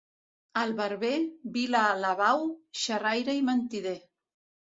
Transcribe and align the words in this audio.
El 0.61 0.71
barber, 0.79 1.17
vila-alabau, 1.57 2.41
xerraire 2.85 3.37
i 3.41 3.45
mentider. 3.53 3.97